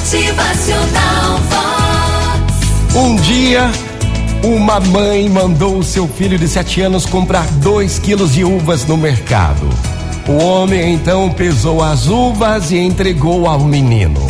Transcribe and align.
Motivacional 0.00 1.38
Vox. 1.50 2.96
Um 2.96 3.16
dia, 3.16 3.70
uma 4.42 4.80
mãe 4.80 5.28
mandou 5.28 5.76
o 5.76 5.84
seu 5.84 6.08
filho 6.08 6.38
de 6.38 6.48
sete 6.48 6.80
anos 6.80 7.04
comprar 7.04 7.46
dois 7.58 7.98
quilos 7.98 8.32
de 8.32 8.42
uvas 8.42 8.86
no 8.86 8.96
mercado. 8.96 9.68
O 10.26 10.42
homem 10.42 10.94
então 10.94 11.28
pesou 11.30 11.84
as 11.84 12.08
uvas 12.08 12.72
e 12.72 12.78
entregou 12.78 13.46
ao 13.46 13.60
menino. 13.60 14.26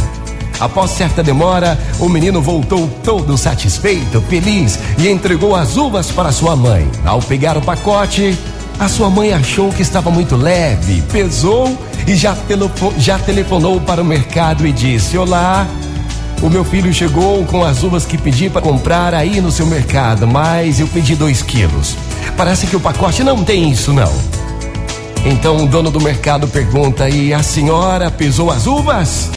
Após 0.59 0.91
certa 0.91 1.23
demora, 1.23 1.79
o 2.01 2.09
menino 2.09 2.43
voltou 2.43 2.89
todo 3.05 3.39
satisfeito, 3.39 4.21
feliz 4.23 4.77
e 4.99 5.09
entregou 5.09 5.55
as 5.55 5.77
uvas 5.77 6.11
para 6.11 6.33
sua 6.33 6.57
mãe. 6.57 6.91
Ao 7.05 7.23
pegar 7.23 7.57
o 7.57 7.63
pacote, 7.63 8.37
a 8.77 8.89
sua 8.89 9.09
mãe 9.09 9.33
achou 9.33 9.71
que 9.71 9.83
estava 9.83 10.11
muito 10.11 10.35
leve, 10.35 11.01
pesou 11.13 11.79
e 12.11 12.17
já, 12.17 12.35
telefo 12.35 12.93
já 12.99 13.19
telefonou 13.19 13.81
para 13.81 14.03
o 14.03 14.05
mercado 14.05 14.67
e 14.67 14.73
disse: 14.73 15.17
Olá, 15.17 15.67
o 16.43 16.51
meu 16.51 16.65
filho 16.65 16.93
chegou 16.93 17.45
com 17.45 17.65
as 17.65 17.85
uvas 17.85 18.05
que 18.05 18.19
pedi 18.19 18.51
para 18.51 18.61
comprar 18.61 19.15
aí 19.15 19.41
no 19.41 19.53
seu 19.53 19.65
mercado, 19.67 20.27
mas 20.27 20.81
eu 20.81 20.89
pedi 20.89 21.15
dois 21.15 21.41
quilos. 21.41 21.97
Parece 22.37 22.67
que 22.67 22.75
o 22.75 22.81
pacote 22.81 23.23
não 23.23 23.45
tem 23.45 23.71
isso, 23.71 23.93
não. 23.93 24.13
Então 25.25 25.65
o 25.65 25.67
dono 25.67 25.91
do 25.91 26.01
mercado 26.01 26.49
pergunta: 26.49 27.09
E 27.09 27.33
a 27.33 27.45
senhora 27.45 28.11
pesou 28.11 28.51
as 28.51 28.67
uvas? 28.67 29.31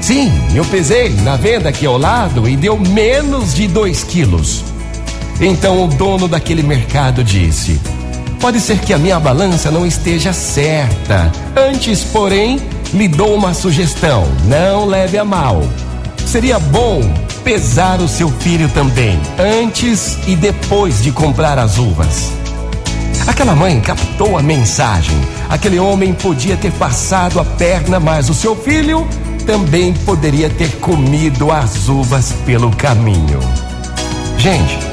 Sim, 0.00 0.30
eu 0.54 0.64
pesei 0.66 1.10
na 1.22 1.36
venda 1.36 1.68
aqui 1.68 1.84
ao 1.84 1.98
lado 1.98 2.48
e 2.48 2.56
deu 2.56 2.78
menos 2.78 3.54
de 3.54 3.66
dois 3.66 4.04
quilos. 4.04 4.62
Então 5.40 5.84
o 5.84 5.88
dono 5.88 6.28
daquele 6.28 6.62
mercado 6.62 7.24
disse: 7.24 7.80
Pode 8.40 8.58
ser 8.58 8.78
que 8.78 8.94
a 8.94 8.98
minha 8.98 9.20
balança 9.20 9.70
não 9.70 9.84
esteja 9.86 10.32
certa. 10.32 11.30
Antes, 11.54 12.02
porém, 12.04 12.58
lhe 12.92 13.06
dou 13.06 13.34
uma 13.34 13.52
sugestão: 13.52 14.24
não 14.46 14.86
leve 14.86 15.18
a 15.18 15.24
mal. 15.24 15.62
Seria 16.24 16.58
bom 16.58 17.02
pesar 17.44 18.00
o 18.00 18.08
seu 18.08 18.30
filho 18.30 18.68
também, 18.70 19.18
antes 19.38 20.18
e 20.26 20.34
depois 20.34 21.02
de 21.02 21.12
comprar 21.12 21.58
as 21.58 21.76
uvas. 21.76 22.32
Aquela 23.26 23.54
mãe 23.54 23.78
captou 23.80 24.38
a 24.38 24.42
mensagem. 24.42 25.16
Aquele 25.48 25.78
homem 25.78 26.14
podia 26.14 26.56
ter 26.56 26.72
passado 26.72 27.40
a 27.40 27.44
perna, 27.44 28.00
mas 28.00 28.30
o 28.30 28.34
seu 28.34 28.56
filho 28.56 29.06
também 29.46 29.92
poderia 29.92 30.48
ter 30.48 30.76
comido 30.76 31.52
as 31.52 31.88
uvas 31.88 32.32
pelo 32.46 32.70
caminho. 32.74 33.40
Gente, 34.38 34.89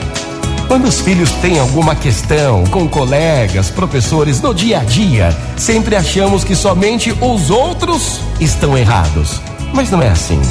quando 0.67 0.85
os 0.85 0.99
filhos 0.99 1.31
têm 1.33 1.59
alguma 1.59 1.95
questão 1.95 2.65
com 2.67 2.87
colegas, 2.87 3.69
professores 3.69 4.41
no 4.41 4.53
dia 4.53 4.79
a 4.79 4.83
dia, 4.83 5.35
sempre 5.55 5.95
achamos 5.95 6.43
que 6.43 6.55
somente 6.55 7.15
os 7.21 7.49
outros 7.49 8.19
estão 8.39 8.77
errados. 8.77 9.41
Mas 9.73 9.89
não 9.89 10.01
é 10.01 10.09
assim. 10.09 10.41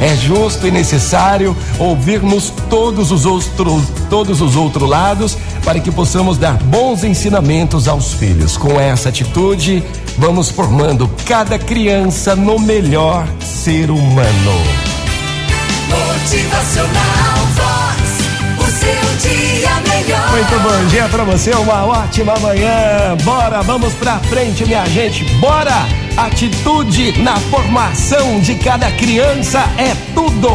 É 0.00 0.14
justo 0.14 0.66
e 0.66 0.70
necessário 0.70 1.56
ouvirmos 1.78 2.52
todos 2.70 3.10
os 3.10 3.26
outros, 3.26 3.84
todos 4.08 4.40
os 4.40 4.54
outros 4.54 4.88
lados 4.88 5.36
para 5.64 5.80
que 5.80 5.90
possamos 5.90 6.38
dar 6.38 6.54
bons 6.54 7.02
ensinamentos 7.02 7.88
aos 7.88 8.12
filhos. 8.12 8.56
Com 8.56 8.78
essa 8.78 9.08
atitude, 9.08 9.82
vamos 10.16 10.50
formando 10.50 11.10
cada 11.26 11.58
criança 11.58 12.36
no 12.36 12.58
melhor 12.58 13.26
ser 13.40 13.90
humano. 13.90 14.52
Motivacional 15.88 17.57
Dia 20.98 21.08
pra 21.10 21.22
você, 21.22 21.52
uma 21.52 21.86
ótima 21.86 22.34
manhã. 22.40 23.16
Bora, 23.22 23.62
vamos 23.62 23.94
pra 23.94 24.18
frente, 24.18 24.66
minha 24.66 24.84
gente. 24.86 25.24
Bora! 25.36 25.86
Atitude 26.16 27.22
na 27.22 27.36
formação 27.36 28.40
de 28.40 28.56
cada 28.56 28.90
criança 28.90 29.60
é 29.78 29.94
tudo. 30.12 30.48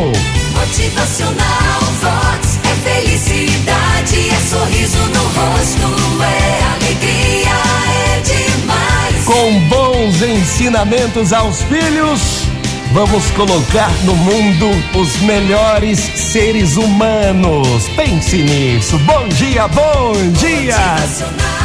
Motivacional 0.52 1.80
Vox. 2.02 2.59
É 2.61 2.75
felicidade, 2.89 4.30
é 4.31 4.39
sorriso 4.50 4.97
no 4.97 5.23
rosto, 5.23 6.22
é 6.22 6.63
alegria, 6.75 7.56
é 7.88 8.19
demais. 8.19 9.23
Com 9.25 9.59
bons 9.69 10.22
ensinamentos 10.22 11.31
aos 11.31 11.62
filhos, 11.62 12.44
vamos 12.91 13.31
colocar 13.31 13.91
no 14.03 14.16
mundo 14.16 14.69
os 14.95 15.17
melhores 15.21 15.99
seres 15.99 16.75
humanos. 16.75 17.88
Pense 17.95 18.38
nisso. 18.38 18.97
Bom 18.99 19.27
dia, 19.29 19.67
bom 19.67 20.13
dia. 20.33 21.62